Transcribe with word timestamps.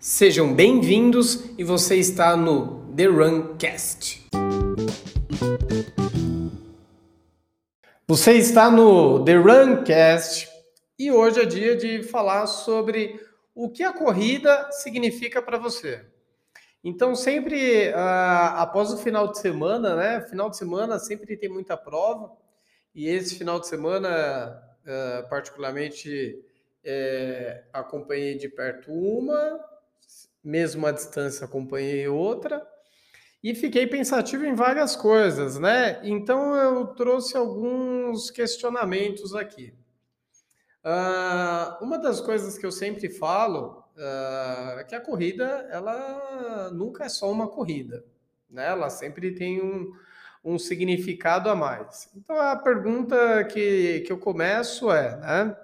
Sejam 0.00 0.54
bem-vindos 0.54 1.44
e 1.58 1.64
você 1.64 1.96
está 1.96 2.36
no 2.36 2.86
The 2.94 3.06
Runcast. 3.06 4.28
Você 8.06 8.34
está 8.34 8.70
no 8.70 9.24
The 9.24 9.34
Runcast 9.34 10.48
e 10.96 11.10
hoje 11.10 11.40
é 11.40 11.44
dia 11.44 11.76
de 11.76 12.04
falar 12.04 12.46
sobre 12.46 13.20
o 13.52 13.68
que 13.68 13.82
a 13.82 13.92
corrida 13.92 14.70
significa 14.70 15.42
para 15.42 15.58
você. 15.58 16.06
Então, 16.84 17.16
sempre 17.16 17.88
uh, 17.88 18.54
após 18.54 18.92
o 18.92 18.98
final 18.98 19.26
de 19.32 19.40
semana, 19.40 19.96
né? 19.96 20.20
Final 20.28 20.48
de 20.48 20.56
semana 20.56 21.00
sempre 21.00 21.36
tem 21.36 21.48
muita 21.48 21.76
prova 21.76 22.30
e 22.94 23.08
esse 23.08 23.34
final 23.34 23.58
de 23.58 23.66
semana, 23.66 24.62
uh, 24.84 25.28
particularmente, 25.28 26.38
é, 26.84 27.64
acompanhei 27.72 28.36
de 28.36 28.48
perto 28.48 28.92
uma, 28.92 29.60
mesmo 30.48 30.86
à 30.86 30.92
distância 30.92 31.44
acompanhei 31.44 32.08
outra 32.08 32.66
e 33.44 33.54
fiquei 33.54 33.86
pensativo 33.86 34.46
em 34.46 34.54
várias 34.54 34.96
coisas, 34.96 35.58
né? 35.58 36.00
Então 36.02 36.56
eu 36.56 36.86
trouxe 36.86 37.36
alguns 37.36 38.30
questionamentos 38.30 39.34
aqui. 39.34 39.74
Uh, 40.82 41.84
uma 41.84 41.98
das 41.98 42.18
coisas 42.18 42.56
que 42.56 42.64
eu 42.64 42.72
sempre 42.72 43.10
falo 43.10 43.84
uh, 43.94 44.78
é 44.78 44.84
que 44.88 44.94
a 44.94 45.00
corrida 45.00 45.68
ela 45.70 46.70
nunca 46.72 47.04
é 47.04 47.10
só 47.10 47.30
uma 47.30 47.46
corrida, 47.46 48.02
né? 48.48 48.68
Ela 48.68 48.88
sempre 48.88 49.32
tem 49.34 49.62
um, 49.62 49.92
um 50.42 50.58
significado 50.58 51.50
a 51.50 51.54
mais. 51.54 52.08
Então 52.16 52.40
a 52.40 52.56
pergunta 52.56 53.44
que, 53.44 54.00
que 54.00 54.10
eu 54.10 54.18
começo 54.18 54.90
é, 54.90 55.14
né? 55.18 55.56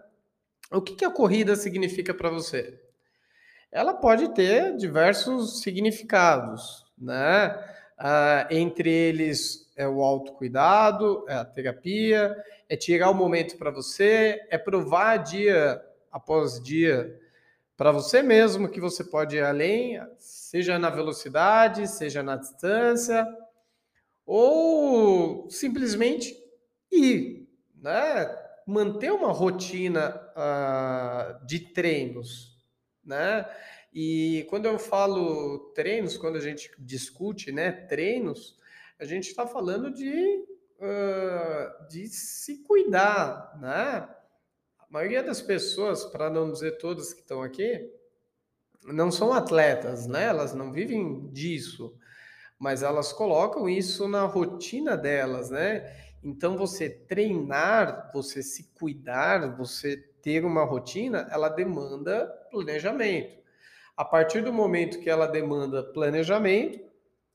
O 0.70 0.82
que, 0.82 0.94
que 0.94 1.04
a 1.06 1.10
corrida 1.10 1.56
significa 1.56 2.12
para 2.12 2.28
você? 2.28 2.83
Ela 3.74 3.92
pode 3.92 4.32
ter 4.34 4.76
diversos 4.76 5.60
significados, 5.60 6.86
né? 6.96 7.52
Ah, 7.98 8.46
entre 8.48 8.88
eles 8.88 9.68
é 9.76 9.86
o 9.88 10.00
autocuidado, 10.00 11.24
é 11.28 11.34
a 11.34 11.44
terapia, 11.44 12.36
é 12.68 12.76
tirar 12.76 13.10
o 13.10 13.14
momento 13.14 13.58
para 13.58 13.72
você, 13.72 14.40
é 14.48 14.56
provar 14.56 15.16
dia 15.16 15.82
após 16.12 16.62
dia 16.62 17.20
para 17.76 17.90
você 17.90 18.22
mesmo 18.22 18.68
que 18.68 18.80
você 18.80 19.02
pode 19.02 19.36
ir 19.36 19.42
além, 19.42 20.00
seja 20.18 20.78
na 20.78 20.88
velocidade, 20.88 21.88
seja 21.88 22.22
na 22.22 22.36
distância, 22.36 23.26
ou 24.24 25.50
simplesmente 25.50 26.32
ir, 26.92 27.48
né? 27.74 28.32
Manter 28.64 29.10
uma 29.10 29.32
rotina 29.32 30.14
uh, 30.36 31.44
de 31.44 31.58
treinos, 31.58 32.53
né? 33.04 33.46
E 33.92 34.46
quando 34.50 34.66
eu 34.66 34.78
falo 34.78 35.70
treinos, 35.74 36.16
quando 36.16 36.36
a 36.36 36.40
gente 36.40 36.70
discute, 36.78 37.52
né, 37.52 37.70
treinos, 37.70 38.58
a 38.98 39.04
gente 39.04 39.28
está 39.28 39.46
falando 39.46 39.92
de, 39.92 40.44
uh, 40.80 41.88
de 41.88 42.08
se 42.08 42.58
cuidar, 42.64 43.56
né? 43.60 44.08
A 44.78 44.86
maioria 44.90 45.22
das 45.22 45.40
pessoas, 45.40 46.04
para 46.04 46.30
não 46.30 46.50
dizer 46.50 46.78
todas 46.78 47.12
que 47.12 47.20
estão 47.20 47.42
aqui, 47.42 47.90
não 48.84 49.10
são 49.10 49.32
atletas, 49.32 50.06
né? 50.06 50.24
Elas 50.24 50.54
não 50.54 50.72
vivem 50.72 51.28
disso, 51.30 51.96
mas 52.58 52.82
elas 52.82 53.12
colocam 53.12 53.68
isso 53.68 54.08
na 54.08 54.24
rotina 54.24 54.96
delas, 54.96 55.50
né? 55.50 56.03
Então, 56.24 56.56
você 56.56 56.88
treinar, 56.88 58.10
você 58.14 58.42
se 58.42 58.72
cuidar, 58.72 59.54
você 59.56 59.96
ter 60.22 60.42
uma 60.42 60.64
rotina, 60.64 61.28
ela 61.30 61.50
demanda 61.50 62.26
planejamento. 62.50 63.38
A 63.94 64.04
partir 64.04 64.42
do 64.42 64.52
momento 64.52 64.98
que 65.00 65.10
ela 65.10 65.26
demanda 65.26 65.82
planejamento, 65.82 66.80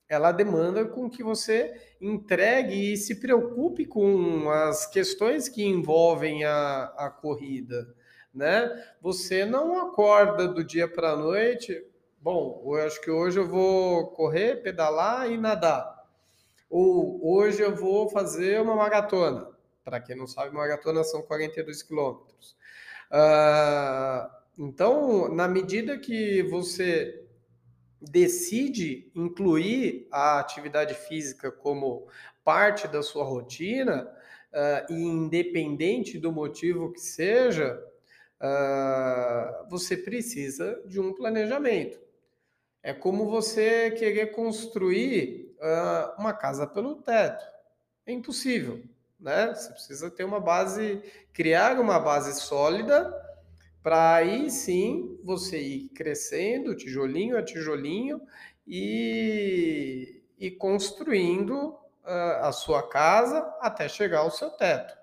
ela 0.10 0.32
demanda 0.32 0.84
com 0.86 1.08
que 1.08 1.22
você 1.22 1.72
entregue 2.02 2.94
e 2.94 2.98
se 2.98 3.20
preocupe 3.20 3.86
com 3.86 4.50
as 4.50 4.88
questões 4.88 5.48
que 5.48 5.64
envolvem 5.64 6.44
a, 6.44 6.86
a 6.98 7.10
corrida, 7.11 7.95
né? 8.33 8.71
Você 9.02 9.45
não 9.45 9.80
acorda 9.80 10.48
do 10.48 10.64
dia 10.64 10.88
para 10.88 11.11
a 11.11 11.16
noite, 11.16 11.80
bom, 12.20 12.60
eu 12.66 12.88
acho 12.88 13.00
que 13.02 13.11
hoje 13.11 13.39
eu 13.39 13.48
vou 13.48 14.08
correr, 14.08 14.64
pedalar 14.64 15.32
e 15.32 15.38
nadar. 15.38 15.98
Ou 16.70 17.20
hoje 17.36 17.62
eu 17.62 17.76
vou 17.76 18.10
fazer 18.10 18.62
uma 18.62 18.76
maratona. 18.76 19.48
Para 19.84 20.00
quem 20.00 20.16
não 20.16 20.28
sabe, 20.28 20.54
maratona 20.54 21.04
são 21.04 21.22
42 21.22 21.82
quilômetros. 21.82 22.56
Uh, 23.12 24.30
então, 24.58 25.34
na 25.34 25.48
medida 25.48 25.98
que 25.98 26.44
você 26.44 27.26
decide 28.02 29.12
incluir 29.16 30.08
a 30.12 30.40
atividade 30.40 30.94
física 30.94 31.52
como 31.52 32.08
parte 32.44 32.88
da 32.88 33.02
sua 33.02 33.24
rotina, 33.24 34.10
uh, 34.54 34.94
independente 34.94 36.18
do 36.20 36.32
motivo 36.32 36.92
que 36.92 37.02
seja, 37.02 37.84
uh, 38.40 39.70
você 39.70 39.98
precisa 39.98 40.82
de 40.86 41.00
um 41.00 41.14
planejamento. 41.14 42.00
É 42.82 42.94
como 42.94 43.30
você 43.30 43.92
querer 43.92 44.28
construir 44.28 45.48
uh, 45.59 46.20
uma 46.20 46.33
casa 46.33 46.65
pelo 46.65 46.95
teto. 46.95 47.45
É 48.05 48.11
impossível 48.11 48.83
né? 49.20 49.53
Você 49.53 49.71
precisa 49.73 50.09
ter 50.09 50.23
uma 50.23 50.39
base, 50.39 51.03
criar 51.33 51.80
uma 51.80 51.99
base 51.99 52.39
sólida 52.39 53.14
para 53.83 54.15
aí 54.15 54.49
sim 54.49 55.20
você 55.23 55.59
ir 55.59 55.89
crescendo, 55.89 56.75
tijolinho 56.75 57.37
a 57.37 57.43
tijolinho 57.43 58.21
e, 58.65 60.21
e 60.37 60.52
construindo 60.52 61.70
uh, 62.03 62.43
a 62.43 62.52
sua 62.52 62.87
casa 62.87 63.39
até 63.59 63.87
chegar 63.89 64.20
ao 64.20 64.31
seu 64.31 64.52
teto. 64.52 64.97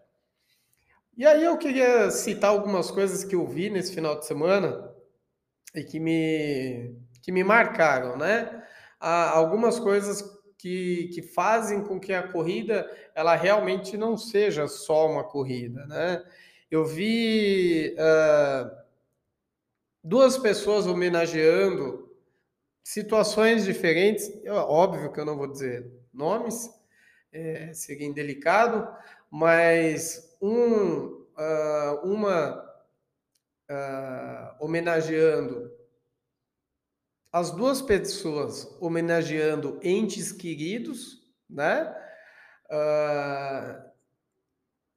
E 1.17 1.27
aí 1.27 1.45
eu 1.45 1.57
queria 1.57 2.11
citar 2.11 2.51
algumas 2.51 2.91
coisas 2.91 3.25
que 3.25 3.35
eu 3.35 3.47
vi 3.47 3.71
nesse 3.71 3.95
final 3.95 4.19
de 4.19 4.27
semana 4.27 4.95
e 5.75 5.83
que 5.83 5.99
me, 5.99 6.95
que 7.23 7.33
me 7.33 7.43
marcaram, 7.43 8.17
né? 8.17 8.63
Há 9.01 9.31
algumas 9.31 9.81
coisas 9.81 10.23
que, 10.67 11.09
que 11.15 11.23
fazem 11.23 11.85
com 11.85 12.01
que 12.01 12.13
a 12.13 12.27
corrida 12.27 12.91
ela 13.15 13.37
realmente 13.37 13.97
não 13.97 14.19
seja 14.19 14.67
só 14.67 15.09
uma 15.09 15.23
corrida, 15.23 15.87
né? 15.87 16.25
Eu 16.69 16.85
vi 16.85 17.95
uh, 17.95 18.77
duas 20.03 20.37
pessoas 20.37 20.89
homenageando 20.89 22.11
situações 22.83 23.65
diferentes. 23.65 24.29
Óbvio 24.49 25.13
que 25.13 25.21
eu 25.21 25.25
não 25.25 25.37
vou 25.37 25.47
dizer 25.47 25.89
nomes, 26.13 26.69
é, 27.33 27.73
seria 27.73 28.09
indelicado, 28.09 28.89
mas 29.31 30.37
um, 30.43 31.27
uh, 31.39 32.01
uma 32.03 32.61
uh, 33.71 34.65
homenageando 34.65 35.71
as 37.37 37.51
duas 37.51 37.83
pessoas 37.83 38.67
homenageando 38.81 39.79
entes 39.83 40.33
queridos, 40.33 41.21
né? 41.51 41.95
Uh, 42.65 43.85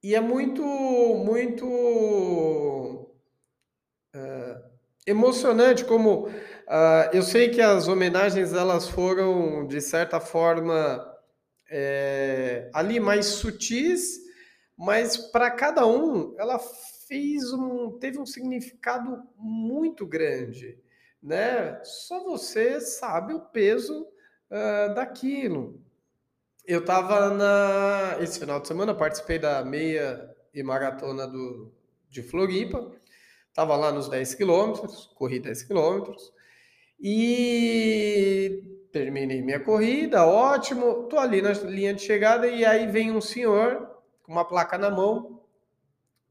e 0.02 0.14
é 0.14 0.20
muito, 0.22 0.62
muito 0.62 1.66
uh, 4.16 4.62
emocionante 5.06 5.84
como 5.84 6.28
uh, 6.28 7.10
eu 7.12 7.22
sei 7.22 7.50
que 7.50 7.60
as 7.60 7.88
homenagens 7.88 8.54
elas 8.54 8.88
foram 8.88 9.66
de 9.66 9.82
certa 9.82 10.18
forma 10.18 11.06
é, 11.70 12.70
ali 12.72 12.98
mais 12.98 13.26
sutis, 13.26 14.18
mas 14.78 15.14
para 15.18 15.50
cada 15.50 15.86
um 15.86 16.34
ela 16.38 16.58
fez 17.06 17.52
um 17.52 17.98
teve 17.98 18.18
um 18.18 18.24
significado 18.24 19.24
muito 19.36 20.06
grande 20.06 20.80
né? 21.22 21.80
Só 21.84 22.22
você 22.24 22.80
sabe 22.80 23.34
o 23.34 23.40
peso 23.40 24.06
uh, 24.50 24.94
daquilo. 24.94 25.80
Eu 26.66 26.80
estava 26.80 27.30
na 27.30 28.16
esse 28.20 28.38
final 28.38 28.60
de 28.60 28.68
semana 28.68 28.94
participei 28.94 29.38
da 29.38 29.64
meia 29.64 30.30
e 30.54 30.62
maratona 30.62 31.26
do 31.26 31.72
de 32.08 32.22
Floripa. 32.22 32.92
Estava 33.48 33.76
lá 33.76 33.90
nos 33.90 34.08
10 34.08 34.34
quilômetros, 34.34 35.10
corri 35.14 35.40
10 35.40 35.64
quilômetros 35.64 36.32
e 37.00 38.62
terminei 38.92 39.42
minha 39.42 39.60
corrida, 39.60 40.24
ótimo. 40.24 41.04
Tô 41.04 41.18
ali 41.18 41.42
na 41.42 41.52
linha 41.52 41.94
de 41.94 42.02
chegada 42.02 42.46
e 42.46 42.64
aí 42.64 42.86
vem 42.86 43.10
um 43.10 43.20
senhor 43.20 43.88
com 44.22 44.32
uma 44.32 44.44
placa 44.44 44.78
na 44.78 44.90
mão, 44.90 45.40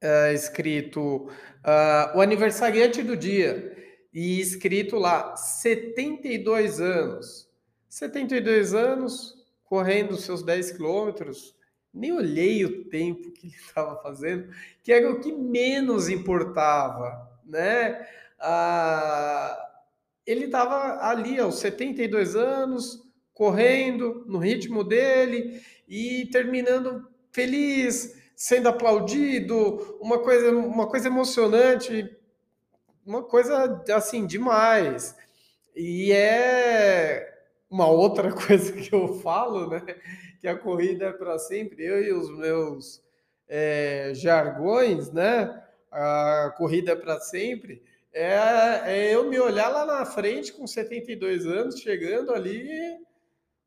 uh, 0.04 0.34
escrito 0.34 1.28
uh, 1.28 2.18
o 2.18 2.22
aniversariante 2.22 3.04
do 3.04 3.18
dia 3.18 3.79
e 4.20 4.42
escrito 4.42 4.98
lá 4.98 5.34
72 5.38 6.82
anos. 6.82 7.50
72 7.88 8.74
anos, 8.74 9.46
correndo 9.64 10.18
seus 10.18 10.44
10 10.44 10.72
quilômetros, 10.74 11.56
nem 11.94 12.12
olhei 12.12 12.66
o 12.66 12.84
tempo 12.90 13.32
que 13.32 13.48
ele 13.48 13.56
estava 13.56 13.96
fazendo, 14.04 14.54
que 14.84 14.92
era 14.92 15.10
o 15.10 15.22
que 15.22 15.32
menos 15.32 16.10
importava, 16.10 17.32
né? 17.46 18.06
Ah, 18.38 19.58
ele 20.28 20.46
estava 20.46 21.02
ali 21.08 21.40
aos 21.40 21.56
72 21.60 22.36
anos, 22.36 23.02
correndo 23.34 24.26
no 24.28 24.38
ritmo 24.38 24.84
dele 24.84 25.62
e 25.88 26.26
terminando 26.26 27.08
feliz, 27.32 28.22
sendo 28.36 28.68
aplaudido, 28.68 29.98
uma 30.02 30.20
coisa, 30.20 30.52
uma 30.52 30.90
coisa 30.90 31.08
emocionante, 31.08 32.19
uma 33.06 33.24
coisa 33.24 33.84
assim 33.94 34.26
demais. 34.26 35.16
E 35.76 36.12
é 36.12 37.40
uma 37.70 37.88
outra 37.88 38.32
coisa 38.34 38.74
que 38.74 38.94
eu 38.94 39.20
falo, 39.20 39.70
né? 39.70 39.82
Que 40.40 40.48
a 40.48 40.58
corrida 40.58 41.06
é 41.06 41.14
para 41.14 41.38
sempre. 41.38 41.86
Eu 41.86 42.04
e 42.04 42.12
os 42.12 42.30
meus 42.38 43.02
é, 43.48 44.12
jargões, 44.14 45.12
né? 45.12 45.64
A 45.92 46.54
corrida 46.58 46.92
é 46.92 46.96
para 46.96 47.20
sempre. 47.20 47.82
É, 48.12 48.82
é, 48.86 49.16
eu 49.16 49.30
me 49.30 49.40
olhar 49.40 49.70
lá 49.70 49.86
na 49.86 50.06
frente 50.06 50.52
com 50.54 50.66
72 50.66 51.46
anos, 51.46 51.80
chegando 51.80 52.34
ali, 52.34 52.68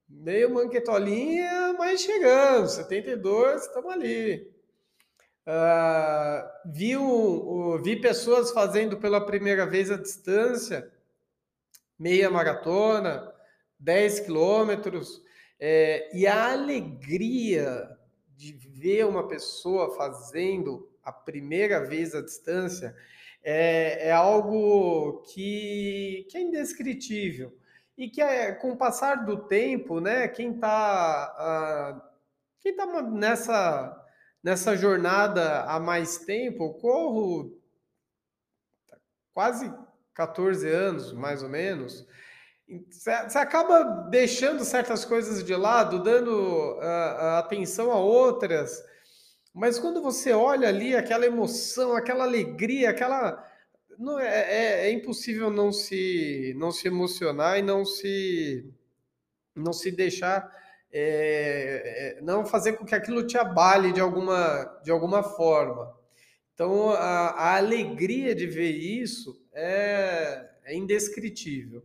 meio 0.09 0.53
manquetolinha, 0.53 1.75
mas 1.79 2.01
chegando, 2.01 2.69
72, 2.69 3.63
estamos 3.63 3.93
ali. 3.93 4.51
Uh, 5.47 6.71
vi, 6.73 6.97
um, 6.97 7.83
vi 7.83 8.01
pessoas 8.01 8.53
fazendo 8.53 8.97
pela 8.97 9.25
primeira 9.25 9.67
vez 9.67 9.91
a 9.91 9.97
distância, 9.97 10.91
meia 11.99 12.31
maratona, 12.31 13.33
10 13.79 14.21
quilômetros, 14.21 15.23
é, 15.59 16.11
e 16.17 16.27
a 16.27 16.53
alegria 16.53 17.89
de 18.37 18.53
ver 18.53 19.07
uma 19.07 19.29
pessoa 19.29 19.97
fazendo 19.97 20.91
a 21.05 21.13
primeira 21.13 21.85
vez 21.85 22.15
a 22.15 22.23
distância 22.23 22.97
é, 23.43 24.09
é 24.09 24.13
algo 24.13 25.23
que, 25.23 26.27
que 26.31 26.37
é 26.37 26.41
indescritível. 26.41 27.57
E 27.97 28.09
que 28.09 28.21
é, 28.21 28.53
com 28.53 28.73
o 28.73 28.77
passar 28.77 29.25
do 29.25 29.37
tempo, 29.47 30.01
né, 30.01 30.27
quem 30.27 30.55
está 30.55 32.01
uh, 32.01 32.13
quem 32.61 32.75
tá 32.75 32.87
nessa 33.03 34.02
nessa 34.43 34.77
jornada 34.77 35.63
há 35.65 35.79
mais 35.79 36.19
tempo, 36.19 36.65
eu 36.65 36.75
corro 36.75 37.59
quase 39.33 39.73
14 40.15 40.69
anos, 40.69 41.13
mais 41.13 41.43
ou 41.43 41.49
menos, 41.49 42.07
você 42.91 43.39
acaba 43.39 43.83
deixando 44.11 44.65
certas 44.65 45.05
coisas 45.05 45.45
de 45.45 45.55
lado, 45.55 46.03
dando 46.03 46.79
uh, 46.79 47.39
atenção 47.39 47.91
a 47.91 47.97
outras, 47.97 48.83
mas 49.53 49.79
quando 49.79 50.01
você 50.01 50.33
olha 50.33 50.69
ali 50.69 50.97
aquela 50.97 51.27
emoção, 51.27 51.95
aquela 51.95 52.25
alegria, 52.25 52.91
aquela. 52.91 53.47
Não, 53.99 54.19
é, 54.19 54.27
é, 54.27 54.89
é 54.89 54.93
impossível 54.93 55.51
não 55.51 55.71
se, 55.71 56.55
não 56.57 56.71
se 56.73 56.89
emocionar 56.89 57.59
e 57.59 57.63
não 57.63 57.85
se, 57.85 58.65
não 59.55 59.73
se 59.73 59.91
deixar. 59.91 60.51
É, 60.93 62.17
é 62.19 62.21
não 62.23 62.45
fazer 62.45 62.75
com 62.75 62.85
que 62.85 62.95
aquilo 62.95 63.27
te 63.27 63.39
abale 63.39 63.93
de 63.93 64.01
alguma, 64.01 64.81
de 64.85 64.91
alguma 64.91 65.23
forma. 65.23 65.97
Então, 66.55 66.91
a, 66.91 67.31
a 67.31 67.57
alegria 67.57 68.35
de 68.35 68.47
ver 68.47 68.71
isso 68.71 69.43
é, 69.53 70.51
é 70.65 70.75
indescritível. 70.75 71.83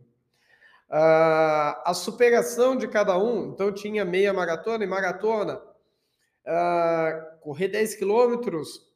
a 0.88 1.92
superação 1.94 2.76
de 2.76 2.86
cada 2.88 3.18
um, 3.18 3.50
então 3.52 3.72
tinha 3.72 4.04
meia 4.04 4.32
maratona 4.32 4.84
e 4.84 4.86
maratona, 4.86 5.60
correr 7.40 7.68
10 7.68 7.94
quilômetros 7.96 8.88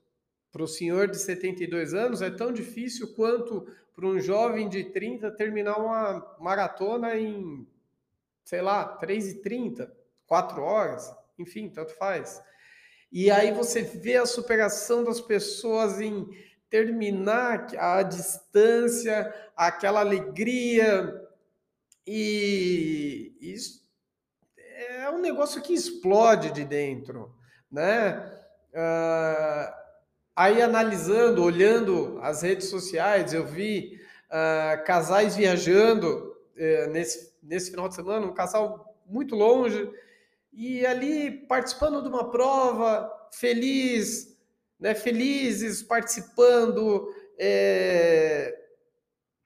para 0.53 0.63
o 0.63 0.69
senhor 0.69 1.09
de 1.09 1.19
72 1.19 1.95
anos 1.95 2.21
é 2.21 2.31
tão 2.31 2.53
difícil 2.53 3.15
quanto 3.15 3.67
para 3.95 4.07
um 4.07 4.21
jovem 4.21 4.69
de 4.69 4.85
30 4.85 5.31
terminar 5.33 5.79
uma 5.79 6.37
maratona 6.39 7.17
em, 7.17 7.67
sei 8.45 8.61
lá, 8.61 8.99
3h30, 9.01 9.91
4 10.33 10.63
horas, 10.63 11.15
enfim, 11.39 11.69
tanto 11.69 11.95
faz. 11.99 12.43
E 13.13 13.31
aí 13.31 13.53
você 13.53 13.83
vê 13.83 14.17
a 14.17 14.25
superação 14.25 15.05
das 15.05 15.21
pessoas 15.21 16.01
em 16.01 16.27
terminar 16.71 17.67
a 17.77 18.03
distância, 18.03 19.31
aquela 19.55 20.01
alegria, 20.01 21.15
e 22.07 23.37
isso 23.43 23.87
é 24.57 25.11
um 25.11 25.19
negócio 25.19 25.61
que 25.61 25.75
explode 25.75 26.51
de 26.51 26.65
dentro 26.65 27.37
né? 27.71 28.41
Uh, 28.73 29.75
aí 30.35 30.63
analisando, 30.63 31.45
olhando 31.45 32.19
as 32.23 32.41
redes 32.41 32.71
sociais, 32.71 33.35
eu 33.35 33.45
vi 33.45 34.01
uh, 34.31 34.83
casais 34.87 35.37
viajando 35.37 36.35
uh, 36.57 36.91
nesse, 36.91 37.35
nesse 37.43 37.71
final 37.71 37.87
de 37.87 37.97
semana, 37.97 38.25
um 38.25 38.33
casal 38.33 38.97
muito 39.07 39.35
longe, 39.35 39.91
e 40.53 40.85
ali 40.87 41.31
participando 41.31 42.03
de 42.03 42.09
uma 42.09 42.31
prova, 42.31 43.11
feliz, 43.33 44.37
né, 44.79 44.95
felizes, 44.95 45.83
participando, 45.83 47.09
é, 47.39 48.55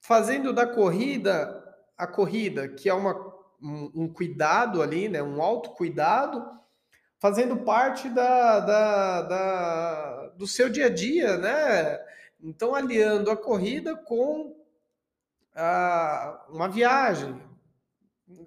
fazendo 0.00 0.52
da 0.52 0.66
corrida 0.66 1.62
a 1.96 2.06
corrida, 2.06 2.68
que 2.68 2.88
é 2.88 2.94
uma, 2.94 3.14
um, 3.62 3.90
um 3.94 4.12
cuidado 4.12 4.82
ali, 4.82 5.08
né, 5.08 5.22
um 5.22 5.40
autocuidado, 5.40 6.44
fazendo 7.18 7.56
parte 7.58 8.08
da, 8.10 8.60
da, 8.60 9.22
da, 9.22 10.26
do 10.36 10.46
seu 10.46 10.68
dia 10.68 10.86
a 10.86 10.90
dia, 10.90 11.38
né? 11.38 11.98
Então, 12.38 12.74
aliando 12.74 13.30
a 13.30 13.36
corrida 13.36 13.96
com 13.96 14.54
a, 15.54 16.44
uma 16.50 16.68
viagem. 16.68 17.40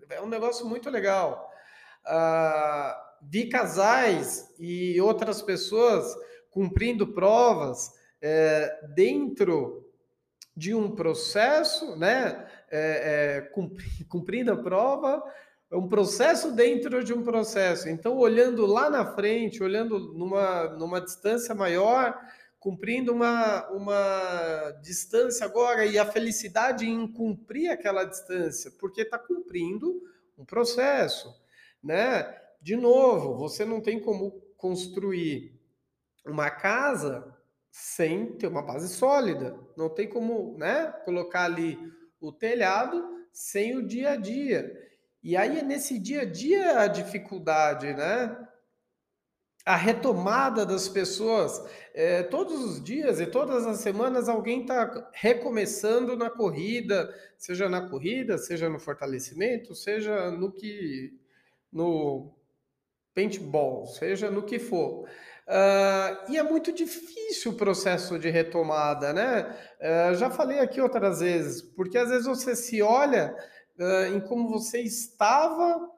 É 0.09 0.21
um 0.21 0.27
negócio 0.27 0.65
muito 0.67 0.89
legal. 0.89 1.48
Ah, 2.05 2.97
vi 3.21 3.49
casais 3.49 4.53
e 4.59 4.99
outras 5.01 5.41
pessoas 5.41 6.15
cumprindo 6.49 7.13
provas 7.13 7.91
é, 8.21 8.87
dentro 8.95 9.85
de 10.55 10.73
um 10.73 10.95
processo, 10.95 11.95
né? 11.95 12.47
É, 12.71 13.37
é, 13.37 13.41
cumprindo 14.09 14.51
a 14.51 14.57
prova 14.57 15.23
um 15.71 15.87
processo 15.87 16.51
dentro 16.51 17.03
de 17.03 17.13
um 17.13 17.23
processo. 17.23 17.89
Então, 17.89 18.17
olhando 18.17 18.65
lá 18.65 18.89
na 18.89 19.13
frente, 19.13 19.61
olhando 19.61 20.13
numa, 20.13 20.69
numa 20.69 20.99
distância 20.99 21.53
maior, 21.53 22.19
cumprindo 22.59 23.13
uma, 23.13 23.69
uma 23.69 24.71
distância 24.81 25.45
agora 25.45 25.85
e 25.85 25.97
a 25.97 26.05
felicidade 26.05 26.87
em 26.87 27.07
cumprir 27.07 27.69
aquela 27.69 28.03
distância, 28.03 28.71
porque 28.79 29.01
está 29.01 29.19
cumprindo 29.19 30.01
um 30.37 30.43
processo, 30.43 31.33
né? 31.83 32.35
De 32.61 32.75
novo, 32.75 33.37
você 33.37 33.63
não 33.63 33.81
tem 33.81 33.99
como 33.99 34.31
construir 34.57 35.59
uma 36.25 36.49
casa 36.49 37.35
sem 37.71 38.33
ter 38.37 38.47
uma 38.47 38.61
base 38.61 38.89
sólida. 38.89 39.57
Não 39.77 39.89
tem 39.89 40.07
como, 40.07 40.57
né, 40.57 40.87
colocar 41.05 41.43
ali 41.45 41.77
o 42.19 42.31
telhado 42.31 43.19
sem 43.31 43.77
o 43.77 43.85
dia 43.85 44.11
a 44.11 44.15
dia. 44.15 44.71
E 45.21 45.35
aí 45.35 45.59
é 45.59 45.63
nesse 45.63 45.99
dia 45.99 46.21
a 46.21 46.25
dia 46.25 46.79
a 46.79 46.87
dificuldade, 46.87 47.93
né? 47.93 48.37
A 49.65 49.75
retomada 49.75 50.65
das 50.65 50.87
pessoas. 50.89 51.61
É, 51.93 52.23
todos 52.23 52.63
os 52.63 52.83
dias 52.83 53.19
e 53.19 53.27
todas 53.27 53.67
as 53.67 53.79
semanas 53.79 54.27
alguém 54.29 54.61
está 54.61 55.09
recomeçando 55.13 56.15
na 56.17 56.29
corrida, 56.29 57.13
seja 57.37 57.69
na 57.69 57.87
corrida, 57.87 58.37
seja 58.37 58.69
no 58.69 58.79
fortalecimento, 58.79 59.75
seja 59.75 60.31
no 60.31 60.51
que. 60.51 61.19
No 61.71 62.33
paintball, 63.13 63.85
seja 63.85 64.31
no 64.31 64.43
que 64.43 64.59
for. 64.59 65.05
Uh, 65.49 66.31
e 66.31 66.37
é 66.37 66.43
muito 66.43 66.71
difícil 66.71 67.51
o 67.51 67.55
processo 67.55 68.19
de 68.19 68.29
retomada, 68.29 69.11
né? 69.11 69.55
Uh, 69.81 70.13
já 70.15 70.29
falei 70.29 70.59
aqui 70.59 70.79
outras 70.79 71.21
vezes, 71.21 71.61
porque 71.61 71.97
às 71.97 72.09
vezes 72.09 72.27
você 72.27 72.55
se 72.55 72.81
olha 72.83 73.35
uh, 73.79 74.15
em 74.15 74.19
como 74.19 74.47
você 74.47 74.79
estava, 74.81 75.89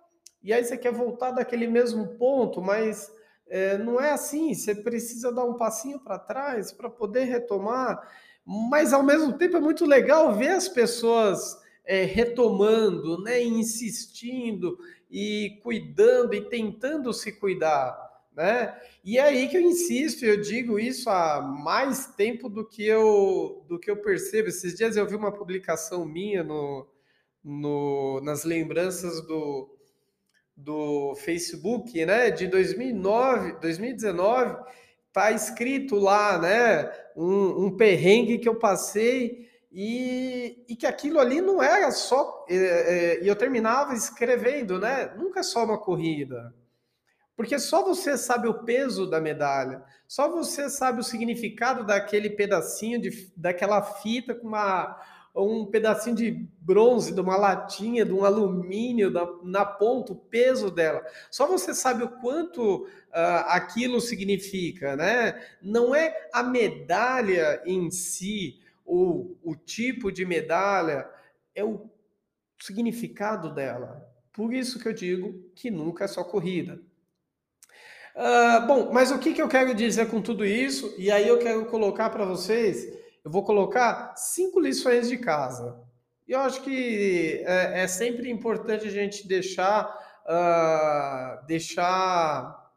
e 0.42 0.54
aí 0.54 0.64
você 0.64 0.78
quer 0.78 0.94
voltar 0.94 1.32
daquele 1.32 1.68
mesmo 1.68 2.18
ponto, 2.18 2.62
mas 2.62 3.12
uh, 3.48 3.84
não 3.84 4.00
é 4.00 4.12
assim. 4.12 4.54
Você 4.54 4.74
precisa 4.74 5.34
dar 5.34 5.44
um 5.44 5.58
passinho 5.58 6.00
para 6.00 6.18
trás 6.18 6.72
para 6.72 6.90
poder 6.90 7.26
retomar. 7.26 8.00
Mas 8.46 8.94
ao 8.94 9.04
mesmo 9.04 9.38
tempo 9.38 9.58
é 9.58 9.62
muito 9.62 9.86
legal 9.86 10.34
ver 10.34 10.52
as 10.52 10.68
pessoas 10.68 11.60
é, 11.86 12.04
retomando, 12.04 13.22
né, 13.22 13.44
insistindo 13.44 14.78
e 15.12 15.60
cuidando 15.62 16.34
e 16.34 16.42
tentando 16.42 17.14
se 17.14 17.34
cuidar. 17.34 18.10
Né? 18.34 18.74
E 19.04 19.18
é 19.18 19.24
aí 19.24 19.50
que 19.50 19.58
eu 19.58 19.62
insisto, 19.62 20.24
eu 20.24 20.40
digo 20.40 20.80
isso 20.80 21.10
há 21.10 21.42
mais 21.42 22.08
tempo 22.16 22.48
do 22.48 22.66
que 22.66 22.86
eu 22.86 23.66
do 23.68 23.78
que 23.78 23.92
eu 23.92 23.98
percebo. 23.98 24.48
Esses 24.48 24.74
dias 24.74 24.96
eu 24.96 25.06
vi 25.06 25.16
uma 25.16 25.34
publicação 25.34 26.06
minha 26.06 26.42
no, 26.42 26.88
no, 27.44 28.22
nas 28.22 28.46
lembranças 28.46 29.20
do, 29.28 29.78
do 30.56 31.14
Facebook, 31.16 32.06
né, 32.06 32.32
de 32.32 32.48
2009, 32.48 33.60
2019, 33.60 34.64
tá 35.12 35.32
escrito 35.32 35.96
lá, 35.96 36.38
né, 36.38 36.90
um, 37.18 37.66
um 37.66 37.76
perrengue 37.76 38.40
que 38.40 38.48
eu 38.48 38.56
passei 38.56 39.51
e, 39.72 40.66
e 40.68 40.76
que 40.76 40.86
aquilo 40.86 41.20
ali 41.20 41.40
não 41.40 41.64
era 41.64 41.92
só. 41.92 42.46
E 42.50 42.54
é, 42.54 42.58
é, 42.58 43.20
eu 43.24 43.36
terminava 43.36 43.94
escrevendo, 43.94 44.78
né? 44.80 45.14
Nunca 45.16 45.40
é 45.40 45.44
só 45.44 45.64
uma 45.64 45.78
corrida. 45.78 46.54
Porque 47.36 47.58
só 47.58 47.84
você 47.84 48.18
sabe 48.18 48.48
o 48.48 48.64
peso 48.66 49.10
da 49.10 49.20
medalha, 49.20 49.82
só 50.08 50.30
você 50.30 50.70
sabe 50.70 51.00
o 51.00 51.04
significado 51.04 51.84
daquele 51.84 52.30
pedacinho, 52.30 53.02
de, 53.02 53.32
daquela 53.36 53.82
fita 53.82 54.36
com 54.36 54.48
uma, 54.48 55.02
um 55.36 55.66
pedacinho 55.66 56.16
de 56.16 56.32
bronze, 56.60 57.14
de 57.14 57.22
uma 57.22 57.38
latinha, 57.38 58.06
de 58.06 58.12
um 58.12 58.26
alumínio 58.26 59.10
na, 59.10 59.28
na 59.44 59.66
ponta, 59.66 60.12
o 60.12 60.18
peso 60.18 60.70
dela. 60.70 61.04
Só 61.32 61.48
você 61.48 61.74
sabe 61.74 62.04
o 62.04 62.10
quanto 62.10 62.84
uh, 62.84 62.88
aquilo 63.48 64.02
significa, 64.02 64.96
né? 64.96 65.42
Não 65.62 65.96
é 65.96 66.30
a 66.34 66.44
medalha 66.44 67.64
em 67.66 67.90
si, 67.90 68.60
ou 68.92 69.40
o 69.42 69.56
tipo 69.56 70.12
de 70.12 70.26
medalha, 70.26 71.10
é 71.56 71.64
o 71.64 71.90
significado 72.62 73.56
dela. 73.56 74.06
Por 74.34 74.54
isso 74.54 74.80
que 74.80 74.88
eu 74.90 74.92
digo 74.92 75.50
que 75.56 75.72
nunca 75.72 76.04
é 76.04 76.08
só 76.10 76.26
corrida. 76.26 76.78
Uh, 78.14 78.68
bom, 78.68 78.92
mas 78.92 79.10
o 79.10 79.18
que, 79.18 79.34
que 79.34 79.42
eu 79.42 79.48
quero 79.48 79.74
dizer 79.74 80.10
com 80.10 80.22
tudo 80.22 80.46
isso? 80.46 80.94
E 80.98 81.10
aí 81.10 81.26
eu 81.26 81.40
quero 81.40 81.68
colocar 81.68 82.10
para 82.10 82.26
vocês, 82.26 82.86
eu 83.24 83.32
vou 83.32 83.46
colocar 83.46 84.14
cinco 84.18 84.60
lições 84.60 85.08
de 85.08 85.18
casa. 85.18 85.82
Eu 86.28 86.42
acho 86.42 86.62
que 86.62 87.42
é, 87.46 87.84
é 87.84 87.88
sempre 87.88 88.30
importante 88.30 88.86
a 88.86 88.92
gente 88.92 89.26
deixar, 89.26 89.86
uh, 90.26 91.46
deixar 91.48 92.74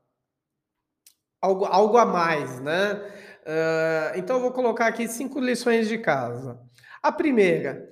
algo, 1.42 1.64
algo 1.64 1.98
a 1.98 2.06
mais, 2.06 2.60
né? 2.60 3.02
Uh, 3.44 4.16
então 4.16 4.36
eu 4.36 4.42
vou 4.42 4.52
colocar 4.52 4.86
aqui 4.86 5.06
cinco 5.06 5.38
lições 5.38 5.88
de 5.88 5.98
casa. 5.98 6.58
A 7.02 7.12
primeira, 7.12 7.88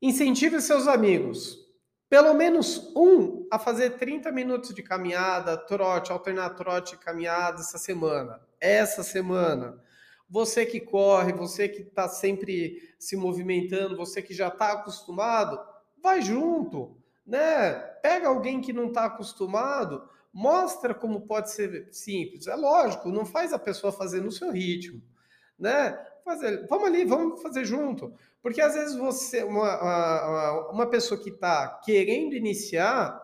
incentive 0.00 0.60
seus 0.60 0.86
amigos 0.86 1.62
pelo 2.12 2.34
menos 2.34 2.92
um 2.94 3.48
a 3.50 3.58
fazer 3.58 3.92
30 3.92 4.30
minutos 4.32 4.74
de 4.74 4.82
caminhada, 4.82 5.56
trote, 5.56 6.12
alternar 6.12 6.50
trote 6.50 6.94
e 6.94 6.98
caminhada 6.98 7.60
essa 7.60 7.78
semana. 7.78 8.38
Essa 8.60 9.02
semana. 9.02 9.82
Você 10.28 10.66
que 10.66 10.78
corre, 10.78 11.32
você 11.32 11.70
que 11.70 11.80
está 11.80 12.10
sempre 12.10 12.76
se 12.98 13.16
movimentando, 13.16 13.96
você 13.96 14.20
que 14.20 14.34
já 14.34 14.48
está 14.48 14.72
acostumado, 14.72 15.58
vai 16.02 16.20
junto, 16.20 16.98
né? 17.26 17.72
Pega 18.02 18.28
alguém 18.28 18.60
que 18.60 18.74
não 18.74 18.88
está 18.88 19.06
acostumado, 19.06 20.06
mostra 20.32 20.94
como 20.94 21.26
pode 21.26 21.50
ser 21.50 21.88
simples. 21.92 22.46
É 22.46 22.54
lógico, 22.54 23.10
não 23.10 23.24
faz 23.24 23.52
a 23.52 23.58
pessoa 23.58 23.92
fazer 23.92 24.20
no 24.20 24.32
seu 24.32 24.50
ritmo, 24.50 25.02
né? 25.58 25.98
Fazer, 26.24 26.66
vamos 26.68 26.86
ali, 26.88 27.04
vamos 27.04 27.42
fazer 27.42 27.64
junto. 27.64 28.14
Porque 28.40 28.60
às 28.60 28.74
vezes 28.74 28.96
você, 28.96 29.42
uma, 29.42 30.70
uma 30.70 30.86
pessoa 30.86 31.20
que 31.20 31.30
está 31.30 31.80
querendo 31.84 32.34
iniciar, 32.34 33.20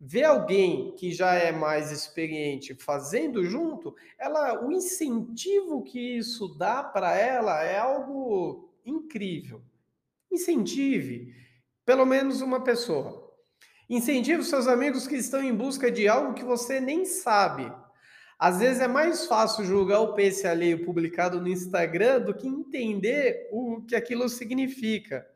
vê 0.00 0.24
alguém 0.24 0.94
que 0.96 1.12
já 1.12 1.34
é 1.34 1.52
mais 1.52 1.90
experiente 1.92 2.74
fazendo 2.74 3.44
junto, 3.44 3.94
ela, 4.18 4.64
o 4.64 4.72
incentivo 4.72 5.82
que 5.82 6.18
isso 6.18 6.48
dá 6.56 6.82
para 6.82 7.16
ela 7.16 7.62
é 7.62 7.78
algo 7.78 8.68
incrível. 8.84 9.62
Incentive 10.30 11.42
pelo 11.84 12.06
menos 12.06 12.40
uma 12.40 12.62
pessoa. 12.62 13.21
Incentive 13.92 14.42
seus 14.42 14.66
amigos 14.68 15.06
que 15.06 15.16
estão 15.16 15.44
em 15.44 15.54
busca 15.54 15.90
de 15.90 16.08
algo 16.08 16.32
que 16.32 16.42
você 16.42 16.80
nem 16.80 17.04
sabe. 17.04 17.70
Às 18.38 18.58
vezes 18.58 18.80
é 18.80 18.88
mais 18.88 19.26
fácil 19.26 19.66
julgar 19.66 20.00
o 20.00 20.14
peixe 20.14 20.46
alheio 20.46 20.82
publicado 20.82 21.38
no 21.38 21.46
Instagram 21.46 22.22
do 22.22 22.32
que 22.32 22.48
entender 22.48 23.50
o 23.52 23.82
que 23.86 23.94
aquilo 23.94 24.30
significa. 24.30 25.26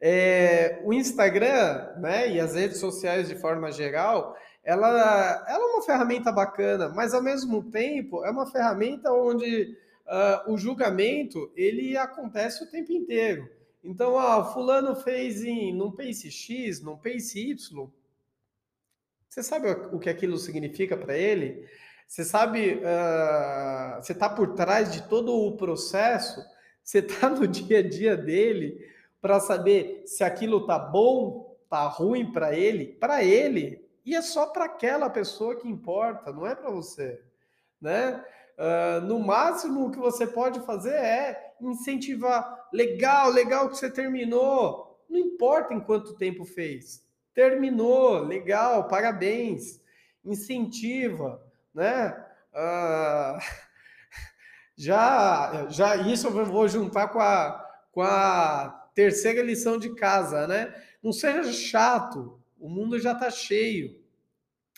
É, 0.00 0.80
o 0.82 0.92
Instagram, 0.92 1.94
né, 2.00 2.28
e 2.28 2.40
as 2.40 2.56
redes 2.56 2.78
sociais 2.78 3.28
de 3.28 3.36
forma 3.36 3.70
geral, 3.70 4.36
ela, 4.64 5.44
ela 5.48 5.62
é 5.62 5.74
uma 5.74 5.82
ferramenta 5.82 6.32
bacana, 6.32 6.88
mas 6.88 7.14
ao 7.14 7.22
mesmo 7.22 7.70
tempo 7.70 8.24
é 8.24 8.30
uma 8.32 8.50
ferramenta 8.50 9.12
onde 9.12 9.78
uh, 10.04 10.52
o 10.52 10.58
julgamento 10.58 11.48
ele 11.54 11.96
acontece 11.96 12.64
o 12.64 12.68
tempo 12.68 12.90
inteiro. 12.90 13.48
Então, 13.82 14.18
ah, 14.18 14.44
fulano 14.44 14.96
fez 14.96 15.42
em 15.44 15.72
num 15.72 15.90
pace 15.90 16.30
X, 16.30 16.80
num 16.80 16.96
pace 16.96 17.38
Y. 17.38 17.90
Você 19.28 19.42
sabe 19.42 19.70
o 19.92 19.98
que 19.98 20.08
aquilo 20.08 20.36
significa 20.38 20.96
para 20.96 21.16
ele? 21.16 21.68
Você 22.06 22.24
sabe, 22.24 22.76
uh, 22.76 24.02
você 24.02 24.12
está 24.12 24.30
por 24.30 24.54
trás 24.54 24.90
de 24.92 25.06
todo 25.08 25.34
o 25.34 25.56
processo, 25.56 26.42
você 26.82 27.00
está 27.00 27.28
no 27.28 27.46
dia 27.48 27.80
a 27.80 27.88
dia 27.88 28.16
dele 28.16 28.82
para 29.20 29.38
saber 29.38 30.02
se 30.06 30.24
aquilo 30.24 30.66
tá 30.66 30.78
bom, 30.78 31.56
tá 31.68 31.86
ruim 31.86 32.32
para 32.32 32.56
ele, 32.56 32.86
para 32.86 33.22
ele, 33.22 33.86
e 34.06 34.14
é 34.14 34.22
só 34.22 34.46
para 34.46 34.64
aquela 34.64 35.10
pessoa 35.10 35.54
que 35.56 35.68
importa, 35.68 36.32
não 36.32 36.46
é 36.46 36.54
para 36.54 36.70
você, 36.70 37.22
né? 37.78 38.24
Uh, 38.58 39.00
no 39.06 39.20
máximo 39.20 39.86
o 39.86 39.90
que 39.92 39.98
você 39.98 40.26
pode 40.26 40.58
fazer 40.66 40.94
é 40.94 41.54
incentivar, 41.60 42.68
legal, 42.72 43.30
legal 43.30 43.68
que 43.68 43.76
você 43.76 43.88
terminou, 43.88 45.00
não 45.08 45.16
importa 45.16 45.72
em 45.72 45.78
quanto 45.78 46.16
tempo 46.16 46.44
fez, 46.44 47.06
terminou, 47.32 48.18
legal, 48.18 48.88
parabéns, 48.88 49.80
incentiva, 50.24 51.40
né? 51.72 52.10
Uh, 52.52 53.38
já, 54.76 55.66
já 55.68 55.96
isso 55.96 56.26
eu 56.26 56.44
vou 56.44 56.66
juntar 56.66 57.08
com 57.08 57.20
a, 57.20 57.64
com 57.92 58.02
a 58.02 58.90
terceira 58.92 59.40
lição 59.40 59.78
de 59.78 59.94
casa, 59.94 60.48
né? 60.48 60.74
Não 61.00 61.12
seja 61.12 61.52
chato, 61.52 62.42
o 62.58 62.68
mundo 62.68 62.98
já 62.98 63.12
está 63.12 63.30
cheio. 63.30 63.96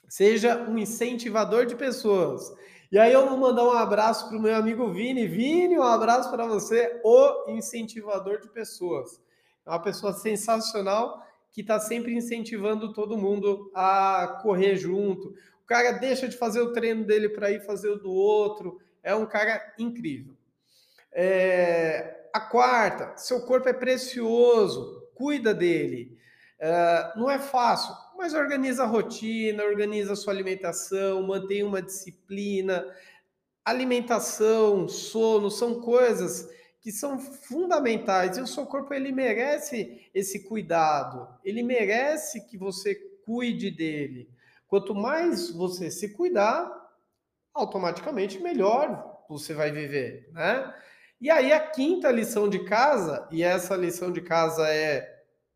Seja 0.06 0.58
um 0.68 0.76
incentivador 0.76 1.64
de 1.64 1.74
pessoas. 1.74 2.52
E 2.90 2.98
aí 2.98 3.12
eu 3.12 3.28
vou 3.28 3.38
mandar 3.38 3.64
um 3.64 3.72
abraço 3.72 4.28
para 4.28 4.36
o 4.36 4.40
meu 4.40 4.54
amigo 4.54 4.92
Vini. 4.92 5.26
Vini, 5.26 5.78
um 5.78 5.82
abraço 5.82 6.30
para 6.30 6.46
você, 6.46 7.00
o 7.04 7.50
incentivador 7.50 8.40
de 8.40 8.48
pessoas. 8.48 9.20
É 9.64 9.70
uma 9.70 9.82
pessoa 9.82 10.12
sensacional 10.12 11.24
que 11.52 11.60
está 11.60 11.78
sempre 11.78 12.14
incentivando 12.14 12.92
todo 12.92 13.18
mundo 13.18 13.70
a 13.74 14.38
correr 14.42 14.76
junto, 14.76 15.34
cara 15.70 15.92
deixa 15.92 16.26
de 16.26 16.36
fazer 16.36 16.60
o 16.60 16.72
treino 16.72 17.04
dele 17.04 17.28
para 17.28 17.52
ir 17.52 17.60
fazer 17.60 17.90
o 17.90 17.96
do 17.96 18.10
outro. 18.10 18.80
É 19.04 19.14
um 19.14 19.24
cara 19.24 19.72
incrível. 19.78 20.34
É, 21.12 22.28
a 22.32 22.40
quarta, 22.40 23.16
seu 23.16 23.46
corpo 23.46 23.68
é 23.68 23.72
precioso, 23.72 25.08
cuida 25.14 25.54
dele. 25.54 26.18
É, 26.58 27.12
não 27.14 27.30
é 27.30 27.38
fácil, 27.38 27.94
mas 28.20 28.34
organiza 28.34 28.82
a 28.82 28.86
rotina, 28.86 29.64
organiza 29.64 30.12
a 30.12 30.16
sua 30.16 30.34
alimentação, 30.34 31.22
mantém 31.22 31.62
uma 31.62 31.80
disciplina. 31.80 32.84
Alimentação, 33.64 34.86
sono 34.86 35.50
são 35.50 35.80
coisas 35.80 36.46
que 36.82 36.92
são 36.92 37.18
fundamentais 37.18 38.36
e 38.36 38.42
o 38.42 38.46
seu 38.46 38.66
corpo 38.66 38.92
ele 38.92 39.10
merece 39.10 40.10
esse 40.12 40.46
cuidado, 40.46 41.28
ele 41.42 41.62
merece 41.62 42.46
que 42.46 42.58
você 42.58 42.94
cuide 43.24 43.70
dele. 43.70 44.28
Quanto 44.68 44.94
mais 44.94 45.50
você 45.50 45.90
se 45.90 46.10
cuidar, 46.10 46.70
automaticamente 47.54 48.38
melhor 48.38 49.24
você 49.30 49.54
vai 49.54 49.72
viver, 49.72 50.28
né? 50.32 50.74
E 51.18 51.30
aí 51.30 51.52
a 51.52 51.60
quinta 51.70 52.10
lição 52.10 52.50
de 52.50 52.64
casa, 52.64 53.26
e 53.30 53.42
essa 53.42 53.74
lição 53.76 54.12
de 54.12 54.20
casa 54.20 54.68
é 54.68 55.08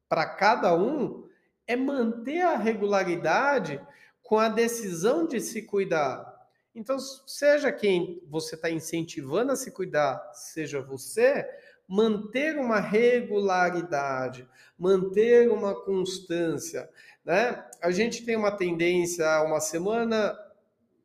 para 0.09 0.25
cada 0.25 0.75
um, 0.75 1.24
é 1.67 1.77
manter 1.77 2.43
a 2.43 2.57
regularidade 2.57 3.81
com 4.23 4.39
a 4.39 4.49
decisão 4.49 5.27
de 5.27 5.41
se 5.41 5.63
cuidar. 5.63 6.35
Então, 6.75 6.99
seja 6.99 7.71
quem 7.71 8.23
você 8.29 8.57
está 8.57 8.69
incentivando 8.69 9.53
a 9.53 9.57
se 9.57 9.71
cuidar, 9.71 10.33
seja 10.33 10.81
você, 10.81 11.49
manter 11.87 12.57
uma 12.57 12.81
regularidade, 12.81 14.49
manter 14.79 15.51
uma 15.51 15.75
constância, 15.75 16.91
né? 17.25 17.65
A 17.81 17.91
gente 17.91 18.25
tem 18.25 18.37
uma 18.37 18.51
tendência, 18.51 19.25
uma 19.43 19.61
semana, 19.61 20.37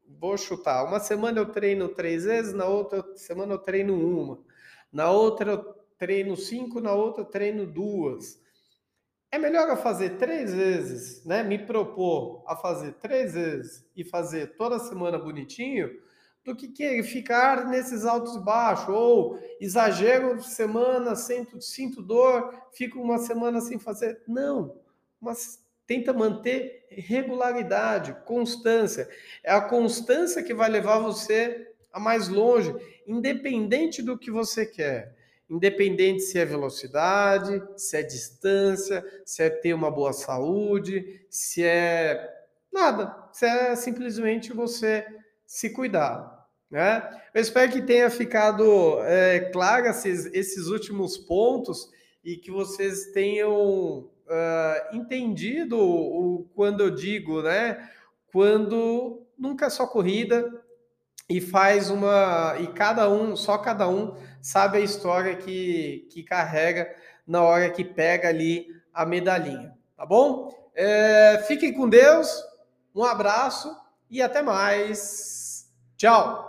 vou 0.08 0.38
chutar, 0.38 0.84
uma 0.86 1.00
semana 1.00 1.39
eu 1.39 1.46
treino 1.46 1.89
três 1.89 2.24
vezes, 2.24 2.54
na 2.54 2.66
outra 2.66 3.06
semana 3.16 3.54
eu 3.54 3.60
treino 3.60 3.94
uma, 3.96 4.39
na 4.92 5.12
outra 5.12 5.51
eu 5.51 5.75
treino 5.98 6.36
cinco, 6.36 6.80
na 6.80 6.94
outra 6.94 7.22
eu 7.22 7.25
treino 7.25 7.66
duas. 7.68 8.42
É 9.32 9.38
melhor 9.38 9.70
eu 9.70 9.78
fazer 9.78 10.18
três 10.18 10.54
vezes, 10.54 11.24
né? 11.24 11.44
Me 11.44 11.60
propor 11.60 12.44
a 12.48 12.56
fazer 12.56 12.94
três 12.94 13.34
vezes 13.34 13.86
e 13.96 14.04
fazer 14.04 14.56
toda 14.58 14.80
semana 14.80 15.20
bonitinho, 15.20 15.90
do 16.44 16.56
que, 16.56 16.70
que 16.70 17.04
ficar 17.04 17.68
nesses 17.68 18.06
altos 18.06 18.36
e 18.36 18.40
baixos, 18.40 18.90
ou 18.90 19.40
exagero 19.60 20.42
semana, 20.42 21.16
sinto, 21.16 21.62
sinto 21.62 22.02
dor, 22.02 22.52
fico 22.72 23.00
uma 23.00 23.20
semana 23.20 23.62
sem 23.62 23.78
fazer. 23.78 24.22
Não, 24.28 24.76
mas 25.22 25.64
tenta 25.86 26.12
manter 26.12 26.88
regularidade, 26.90 28.16
constância. 28.26 29.08
É 29.44 29.52
a 29.52 29.62
constância 29.62 30.42
que 30.42 30.54
vai 30.56 30.70
levar 30.70 30.98
você 31.00 31.72
a 31.92 32.00
mais 32.00 32.30
longe, 32.30 32.74
independente 33.06 34.02
do 34.02 34.18
que 34.18 34.32
você 34.32 34.66
quer. 34.66 35.16
Independente 35.50 36.22
se 36.22 36.38
é 36.38 36.46
velocidade, 36.46 37.62
se 37.75 37.98
é 37.98 38.03
distância, 38.03 39.03
se 39.25 39.41
é 39.41 39.50
ter 39.50 39.74
uma 39.74 39.89
boa 39.89 40.13
saúde, 40.13 41.25
se 41.29 41.63
é 41.63 42.29
nada, 42.72 43.29
se 43.34 43.46
é 43.46 43.75
simplesmente 43.75 44.53
você 44.53 45.06
se 45.46 45.72
cuidar. 45.72 46.48
Né? 46.70 47.01
Eu 47.34 47.41
espero 47.41 47.72
que 47.72 47.82
tenha 47.82 48.10
ficado 48.10 49.01
é, 49.01 49.39
claro 49.51 49.88
esses, 49.88 50.25
esses 50.27 50.68
últimos 50.68 51.18
pontos 51.18 51.89
e 52.24 52.38
que 52.38 52.51
vocês 52.51 53.08
tenham 53.08 54.10
uh, 54.29 54.96
entendido 54.96 55.79
o, 55.79 56.48
quando 56.56 56.82
eu 56.82 56.91
digo, 56.91 57.41
né? 57.41 57.89
Quando 58.32 59.25
nunca 59.38 59.65
é 59.65 59.70
só 59.70 59.88
corrida 59.88 60.48
e 61.27 61.41
faz 61.41 61.89
uma. 61.89 62.56
E 62.60 62.68
cada 62.68 63.10
um, 63.10 63.36
só 63.36 63.58
cada 63.58 63.88
um 63.88 64.15
sabe 64.41 64.77
a 64.77 64.81
história 64.81 65.36
que, 65.36 66.08
que 66.12 66.24
carrega 66.24 66.89
na 67.25 67.41
hora 67.43 67.69
que 67.69 67.84
pega 67.84 68.29
ali 68.29 68.67
a 68.93 69.05
medalhinha, 69.05 69.74
tá 69.96 70.05
bom? 70.05 70.53
É, 70.75 71.43
fiquem 71.48 71.74
com 71.74 71.88
Deus, 71.88 72.29
um 72.96 73.03
abraço 73.03 73.75
e 74.10 74.22
até 74.22 74.41
mais. 74.41 75.69
Tchau! 75.98 76.48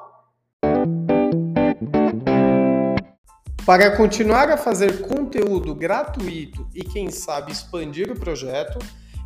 Para 3.67 3.97
continuar 3.97 4.51
a 4.51 4.57
fazer 4.57 5.03
conteúdo 5.03 5.75
gratuito 5.75 6.69
e, 6.75 6.83
quem 6.83 7.11
sabe, 7.11 7.53
expandir 7.53 8.11
o 8.11 8.19
projeto, 8.19 8.79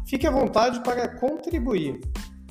fique 0.07 0.27
à 0.27 0.31
vontade 0.31 0.81
para 0.81 1.09
contribuir. 1.09 2.01